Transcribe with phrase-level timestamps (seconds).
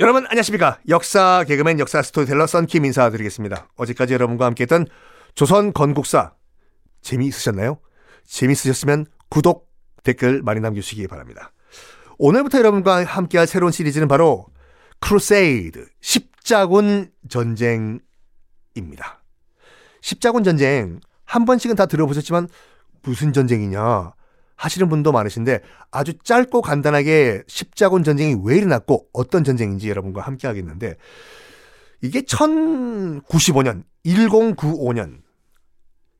[0.00, 0.78] 여러분 안녕하십니까?
[0.88, 3.68] 역사 개그맨 역사 스토리텔러 썬킴 인사드리겠습니다.
[3.76, 4.86] 어제까지 여러분과 함께했던
[5.34, 6.32] 조선 건국사
[7.02, 7.78] 재미있으셨나요?
[8.24, 9.68] 재미있으셨으면 구독
[10.02, 11.52] 댓글 많이 남겨주시기 바랍니다.
[12.16, 14.46] 오늘부터 여러분과 함께할 새로운 시리즈는 바로
[15.00, 18.00] Crusade 십자군 전쟁입니다.
[20.00, 22.48] 십자군 전쟁 한 번씩은 다 들어보셨지만
[23.02, 24.14] 무슨 전쟁이냐
[24.60, 25.60] 하시는 분도 많으신데
[25.90, 30.96] 아주 짧고 간단하게 십자군 전쟁이 왜 일어났고 어떤 전쟁인지 여러분과 함께 하겠는데
[32.02, 35.22] 이게 1095년 1095년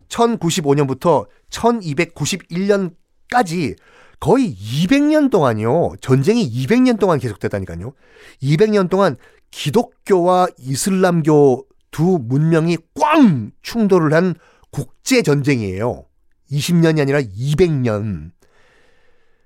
[0.08, 3.76] 1095년부터 1291년까지
[4.20, 5.96] 거의 200년 동안요.
[6.00, 7.92] 전쟁이 200년 동안 계속됐다니까요.
[8.42, 9.16] 200년 동안
[9.50, 14.34] 기독교와 이슬람교 두 문명이 꽝 충돌을 한
[14.70, 16.06] 국제 전쟁이에요.
[16.50, 18.32] 20년이 아니라 200년.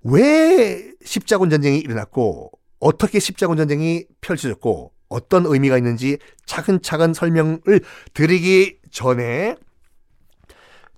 [0.02, 7.80] 왜 십자군 전쟁이 일어났고 어떻게 십자군 전쟁이 펼쳐졌고 어떤 의미가 있는지 차근차근 설명을
[8.12, 9.56] 드리기 전에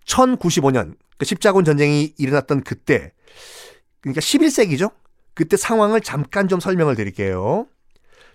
[0.07, 3.13] 1095년 그 십자군 전쟁이 일어났던 그때
[4.01, 4.93] 그러니까 11세기죠.
[5.35, 7.67] 그때 상황을 잠깐 좀 설명을 드릴게요.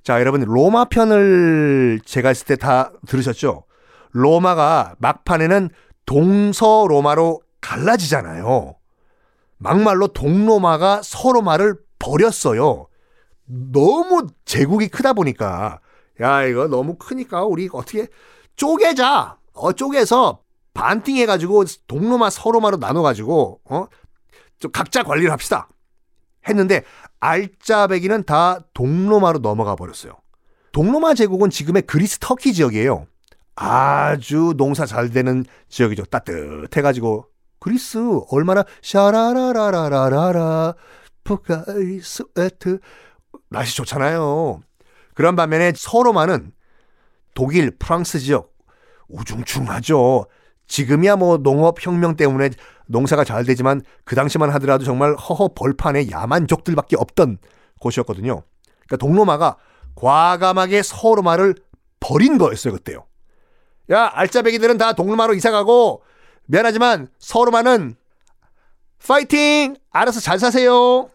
[0.03, 3.63] 자, 여러분 로마 편을 제가 했을 때 다 들으셨죠?
[4.11, 5.69] 로마가 막판에는
[6.05, 8.75] 동서 로마로 갈라지잖아요.
[9.57, 12.87] 막말로 동로마가 서로마를 버렸어요.
[13.45, 15.79] 너무 제국이 크다 보니까
[16.21, 18.07] 야 이거 너무 크니까 우리 어떻게
[18.55, 19.37] 쪼개자.
[19.53, 20.41] 어 쪼개서
[20.73, 23.87] 반띵해 가지고 동로마 서로마로 나눠 가지고 어
[24.61, 25.67] 좀 각자 관리를 합시다.
[26.47, 26.83] 했는데
[27.19, 30.13] 알짜배기는 다 동로마로 넘어가 버렸어요.
[30.71, 33.07] 동로마 제국은 지금의 그리스 터키 지역이에요.
[33.55, 36.05] 아주 농사 잘 되는 지역이죠.
[36.05, 37.25] 따뜻해가지고
[37.61, 37.99] 그리스
[38.31, 40.73] 얼마나 샤라라라라라라
[41.23, 42.79] 푸카이스에트
[43.49, 44.61] 날씨 좋잖아요.
[45.13, 46.53] 그런 반면에 서로만은
[47.35, 48.51] 독일, 프랑스 지역
[49.07, 50.25] 우중충하죠.
[50.65, 52.49] 지금이야 뭐 농업혁명 때문에
[52.87, 57.37] 농사가 잘 되지만 그 당시만 하더라도 정말 허허 벌판에 야만족들밖에 없던
[57.79, 58.41] 곳이었거든요.
[58.87, 59.57] 그러니까 동로마가
[59.95, 61.55] 과감하게 서로마를
[61.99, 63.05] 버린 거였어요 그때요.
[63.91, 66.01] 야 알짜배기들은 다 동로마로 이사가고
[66.47, 67.95] 미안하지만 서로마는
[69.05, 69.75] 파이팅!
[69.89, 71.09] 알아서 잘 사세요.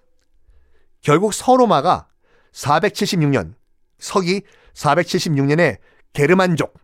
[1.00, 2.09] 결국 서로마가
[2.53, 3.54] 476년,
[3.98, 4.42] 서기
[4.75, 5.78] 476년에
[6.12, 6.75] 게르만족,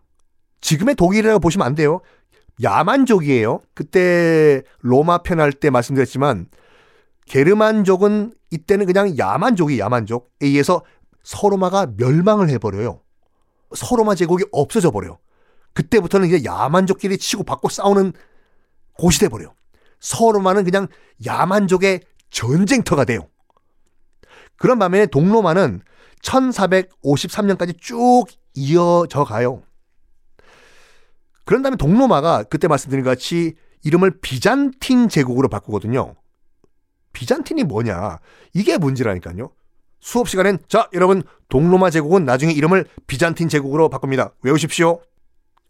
[0.61, 2.01] 지금의 독일이라고 보시면 안 돼요.
[2.61, 3.59] 야만족이에요.
[3.73, 6.47] 그때 로마 편할 때 말씀드렸지만
[7.25, 10.83] 게르만족은 이때는 그냥 야만족이 야만족에 의해서
[11.23, 13.01] 서로마가 멸망을 해버려요.
[13.75, 15.17] 서로마 제국이 없어져 버려요.
[15.73, 18.13] 그때부터는 이제 야만족끼리 치고 받고 싸우는
[18.97, 19.53] 곳이 돼버려.
[19.99, 20.87] 서로마는 그냥
[21.25, 23.27] 야만족의 전쟁터가 돼요.
[24.57, 25.81] 그런 반면에 동로마는
[26.21, 29.63] 1453년까지 쭉 이어져 가요.
[31.45, 36.15] 그런 다음에 동로마가 그때 말씀드린 것 같이 이름을 비잔틴 제국으로 바꾸거든요.
[37.11, 38.19] 비잔틴이 뭐냐?
[38.53, 39.51] 이게 문제라니까요.
[39.99, 44.33] 수업 시간엔 자, 여러분, 동로마 제국은 나중에 이름을 비잔틴 제국으로 바꿉니다.
[44.41, 45.01] 외우십시오.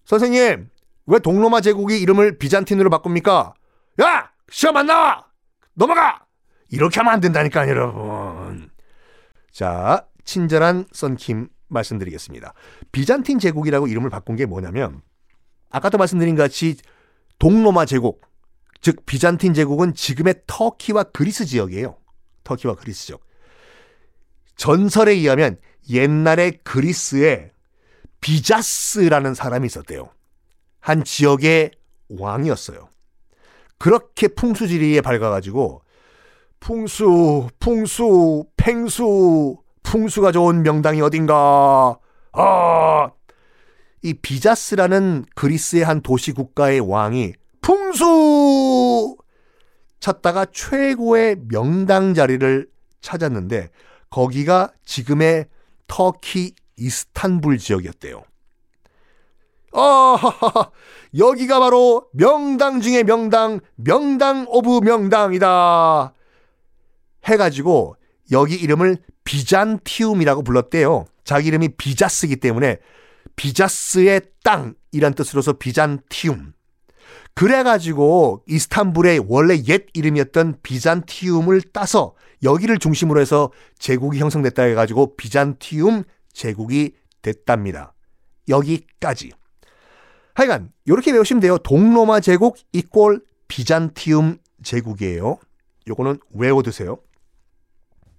[0.05, 0.69] 선생님,
[1.05, 3.53] 왜 동로마 제국이 이름을 비잔틴으로 바꿉니까?
[4.01, 4.31] 야!
[4.49, 5.25] 시험 안 나와!
[5.73, 6.25] 넘어가!
[6.69, 8.69] 이렇게 하면 안 된다니까, 여러분.
[9.51, 12.53] 자, 친절한 썬킴 말씀드리겠습니다.
[12.91, 15.01] 비잔틴 제국이라고 이름을 바꾼 게 뭐냐면,
[15.69, 16.77] 아까도 말씀드린 같이
[17.39, 18.21] 동로마 제국,
[18.81, 21.97] 즉 비잔틴 제국은 지금의 터키와 그리스 지역이에요.
[22.43, 23.21] 터키와 그리스 지역.
[24.55, 25.57] 전설에 의하면
[25.89, 27.51] 옛날에 그리스에
[28.21, 30.09] 비자스라는 사람이 있었대요.
[30.83, 31.71] 한 지역의
[32.09, 32.89] 왕이었어요.
[33.77, 35.81] 그렇게 풍수지리에 밝아가지고
[36.59, 41.97] 풍수, 풍수, 팽수, 풍수가 좋은 명당이 어딘가.
[42.33, 43.11] 아,
[44.01, 49.15] 이 비자스라는 그리스의 한 도시 국가의 왕이 풍수
[50.01, 52.67] 찾다가 최고의 명당 자리를
[52.99, 53.69] 찾았는데
[54.09, 55.45] 거기가 지금의
[55.87, 58.23] 터키 이스탄불 지역이었대요.
[59.73, 60.17] 아,
[61.17, 66.13] 여기가 바로 명당 중의 명당, 명당 of 명당이다.
[67.25, 67.95] 해가지고
[68.31, 71.05] 여기 이름을 비잔티움이라고 불렀대요.
[71.23, 72.77] 자기 이름이 비자스기 때문에
[73.35, 76.53] 비자스의 땅이란 뜻으로서 비잔티움.
[77.35, 86.93] 그래가지고 이스탄불의 원래 옛 이름이었던 비잔티움을 따서 여기를 중심으로 해서 제국이 형성됐다 해가지고 비잔티움 제국이
[87.21, 87.93] 됐답니다.
[88.49, 89.31] 여기까지.
[90.33, 91.57] 하여간 이렇게 외우시면 돼요.
[91.57, 95.37] 동로마 제국 이꼴 비잔티움 제국이에요.
[95.87, 96.97] 요거는 외워두세요.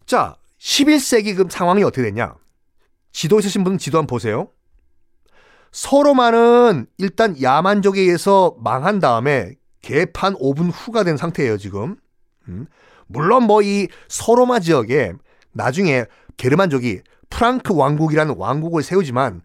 [0.06, 2.34] 자, 11세기 그 상황이 어떻게 됐냐?
[3.12, 4.49] 지도 있으신 분은 지도 한번 보세요.
[5.72, 11.96] 서로만은 일단 야만족에 의해서 망한 다음에 개판 5분 후가 된 상태예요, 지금.
[12.49, 12.67] 음.
[13.06, 15.12] 물론 뭐 이 서로마 지역에
[15.52, 16.05] 나중에
[16.37, 17.00] 게르만족이
[17.31, 19.43] 프랑크 왕국이라는 왕국을 세우지만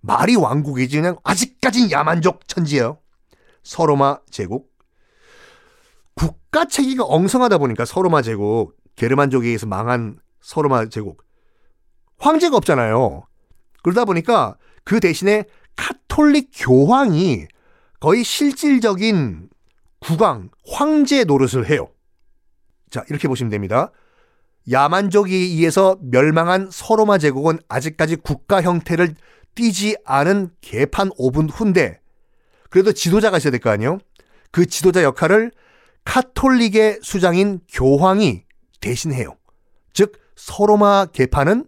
[0.00, 2.98] 말이 왕국이지 그냥 아직까진 야만족 천지예요.
[3.62, 4.70] 서로마 제국.
[6.14, 11.22] 국가 체계가 엉성하다 보니까 서로마 제국, 게르만족에 의해서 망한 서로마 제국.
[12.18, 13.26] 황제가 없잖아요.
[13.82, 15.44] 그러다 보니까 그 대신에
[15.76, 17.46] 카톨릭 교황이
[18.00, 19.48] 거의 실질적인
[20.00, 21.88] 국왕, 황제 노릇을 해요.
[22.90, 23.92] 자, 이렇게 보시면 됩니다.
[24.70, 29.14] 야만족에 의해서 멸망한 서로마 제국은 아직까지 국가 형태를
[29.54, 32.00] 띠지 않은 개판 5분 후인데
[32.70, 33.98] 그래도 지도자가 있어야 될 거 아니에요?
[34.50, 35.52] 그 지도자 역할을
[36.04, 38.44] 카톨릭의 수장인 교황이
[38.80, 39.36] 대신해요.
[39.92, 41.66] 즉 서로마 개판은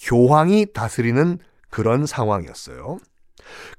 [0.00, 1.38] 교황이 다스리는
[1.70, 2.98] 그런 상황이었어요.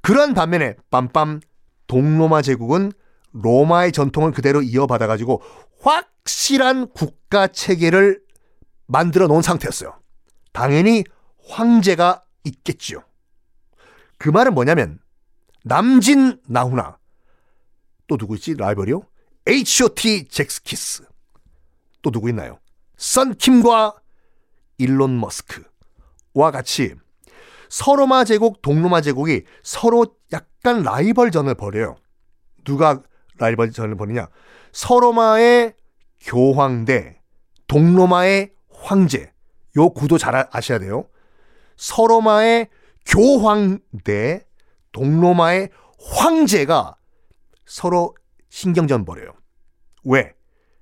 [0.02, 1.42] 그런 반면에 빰빰
[1.88, 2.92] 동로마 제국은
[3.34, 5.42] 로마의 전통을 그대로 이어받아 가지고
[5.82, 8.22] 확실한 국가 체계를
[8.88, 9.94] 만들어 놓은 상태였어요.
[10.54, 11.04] 당연히
[11.48, 13.04] 황제가 있겠지요.
[14.24, 15.00] 그 말은 뭐냐면
[15.66, 16.98] 남진 나훈아
[18.08, 19.02] 또 누구 있지 라이벌이요?
[19.46, 20.30] H.O.T.
[20.30, 21.04] 잭스키스
[22.02, 22.58] 또 누구 있나요?
[22.96, 23.96] 썬킴과
[24.78, 26.96] 일론 머스크와 같이
[27.68, 31.98] 서로마 제국, 동로마 제국이 서로 약간 라이벌전을 벌여요.
[32.64, 33.02] 누가
[33.40, 34.30] 라이벌전을 벌이냐?
[34.72, 35.74] 서로마의
[36.22, 37.20] 교황 대
[37.68, 39.34] 동로마의 황제.
[39.76, 41.10] 요 구도 잘 아셔야 돼요.
[41.76, 42.70] 서로마의
[43.06, 44.46] 교황 대
[44.92, 45.70] 동로마의
[46.00, 46.96] 황제가
[47.66, 48.16] 서로
[48.50, 49.34] 신경전 벌여요.
[50.04, 50.34] 왜?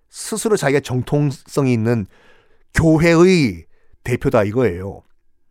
[0.10, 2.06] 스스로 자기가 정통성이 있는
[2.74, 3.66] 교회의
[4.04, 5.04] 대표다 이거예요.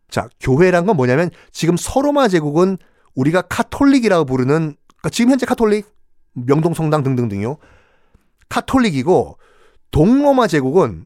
[0.09, 2.77] 자, 교회란 건 뭐냐면 지금 서로마 제국은
[3.15, 5.87] 우리가 카톨릭이라고 부르는 그러니까 지금 현재 카톨릭
[6.33, 7.57] 명동 성당 등등등요.
[8.49, 9.37] 카톨릭이고
[9.91, 11.05] 동로마 제국은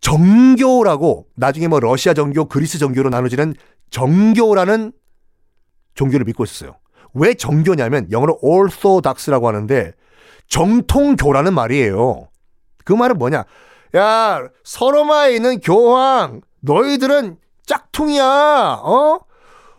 [0.00, 3.54] 정교라고 나중에 뭐 러시아 정교, 그리스 정교로 나눠지는
[3.90, 4.92] 정교라는
[5.94, 6.76] 종교를 믿고 있었어요.
[7.14, 9.92] 왜 정교냐면 영어로 orthodox라고 하는데
[10.48, 12.28] 정통교라는 말이에요.
[12.84, 13.44] 그 말은 뭐냐?
[13.96, 18.80] 야, 서로마에 있는 교황, 너희들은 짝퉁이야.
[18.82, 19.20] 어?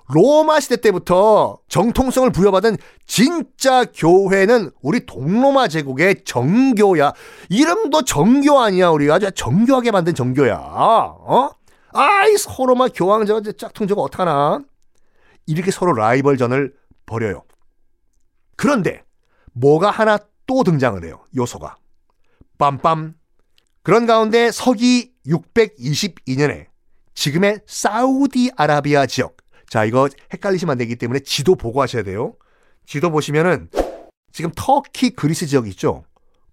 [0.10, 7.12] 로마 시대 때부터 정통성을 부여받은 진짜 교회는 우리 동로마 제국의 정교야.
[7.50, 8.90] 이름도 정교 아니야.
[8.90, 10.56] 우리가 아주 정교하게 만든 정교야.
[10.56, 11.50] 어?
[11.94, 14.60] 아이 서로마 교황 저거 짝퉁 저거 어떡하나.
[15.46, 16.76] 이렇게 서로 라이벌전을
[17.06, 17.44] 벌여요.
[18.56, 19.04] 그런데
[19.54, 21.24] 뭐가 하나 또 등장을 해요.
[21.36, 21.78] 요소가.
[22.58, 23.14] 빰빰.
[23.84, 26.68] 그런 가운데 서기 622년에
[27.14, 29.38] 지금의 사우디아라비아 지역
[29.70, 32.36] 자, 이거 헷갈리시면 안 되기 때문에 지도 보고 하셔야 돼요.
[32.86, 33.70] 지도 보시면은
[34.32, 36.04] 지금 터키 그리스 지역 있죠?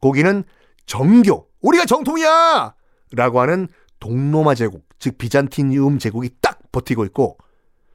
[0.01, 0.45] 거기는
[0.87, 2.75] 정교, 우리가 정통이야!
[3.13, 3.69] 라고 하는
[4.01, 7.39] 동로마 제국, 즉 비잔티니움 제국이 딱 버티고 있고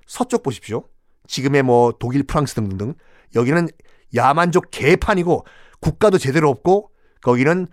[0.06, 0.84] 서쪽 보십시오.
[1.28, 2.96] 지금의 뭐 독일, 프랑스 등등등
[3.36, 3.68] 여기는
[4.16, 5.46] 야만족 개판이고
[5.82, 6.92] 국가도 제대로 없고
[7.22, 7.68] 거기는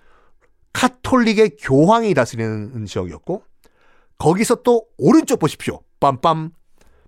[0.72, 3.42] 카톨릭의 교황이 다스리는 지역이었고
[4.18, 5.80] 거기서 또 오른쪽 보십시오.
[6.00, 6.52] 빰빰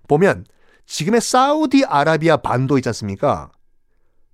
[0.07, 0.45] 보면
[0.85, 3.51] 지금의 사우디아라비아 반도 있지 않습니까?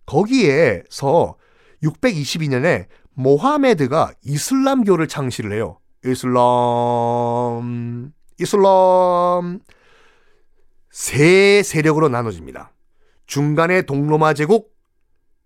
[0.05, 1.35] 거기에서
[1.83, 5.79] 622년에 모하메드가 이슬람교를 창시를 해요.
[6.05, 9.59] 이슬람, 이슬람.
[10.91, 12.71] 세 세력으로 나눠집니다.
[13.25, 14.73] 중간에 동로마 제국,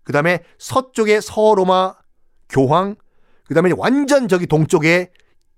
[0.04, 1.94] 그 다음에 서쪽에 서로마
[2.48, 2.94] 교황,
[3.44, 5.10] 그 다음에 완전 저기 동쪽에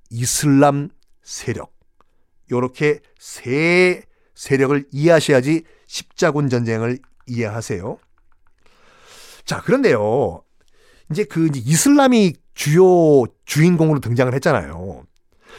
[0.09, 0.89] 이슬람
[1.23, 1.75] 세력.
[2.51, 4.03] 요렇게 세
[4.35, 7.99] 세력을 이해하셔야지 십자군 전쟁을 이해하세요.
[9.45, 10.43] 자, 그런데요.
[11.11, 15.03] 이제 그 이슬람이 주요 주인공으로 등장을 했잖아요.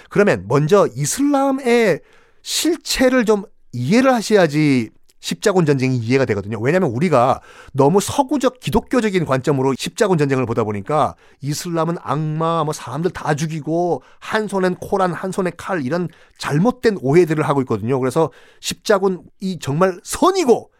[0.10, 2.02] 그러면 먼저 이슬람의
[2.42, 6.60] 실체를 좀 이해를 하셔야지 십자군 전쟁이 이해가 되거든요.
[6.60, 7.40] 왜냐하면 우리가
[7.72, 14.48] 너무 서구적 기독교적인 관점으로 십자군 전쟁을 보다 보니까 이슬람은 악마, 뭐 사람들 다 죽이고 한
[14.48, 16.10] 손엔 코란, 한 손에 칼 이런
[16.40, 18.00] 잘못된 오해들을 하고 있거든요.
[18.00, 20.72] 그래서 십자군 이 정말 선이고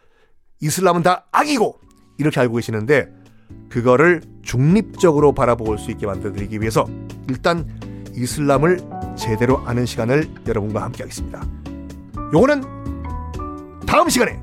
[0.60, 1.78] 이슬람은 다 악이고
[2.18, 3.23] 이렇게 알고 계시는데
[3.68, 6.86] 그거를 중립적으로 바라볼 수 있게 만들어드리기 위해서
[7.28, 7.66] 일단
[8.14, 8.80] 이슬람을
[9.16, 11.44] 제대로 아는 시간을 여러분과 함께 하겠습니다.
[12.32, 12.62] 요거는
[13.86, 14.40] 다음 시간에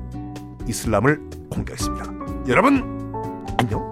[0.68, 2.12] 이슬람을 공개하겠습니다.
[2.48, 2.82] 여러분
[3.58, 3.91] 안녕.